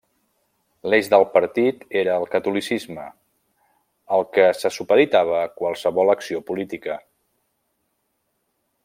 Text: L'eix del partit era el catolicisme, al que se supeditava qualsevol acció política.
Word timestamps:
L'eix 0.91 1.09
del 1.13 1.25
partit 1.33 1.83
era 2.01 2.15
el 2.21 2.25
catolicisme, 2.35 3.05
al 4.17 4.25
que 4.37 4.49
se 4.63 4.73
supeditava 4.79 5.45
qualsevol 5.61 6.15
acció 6.19 6.45
política. 6.51 7.01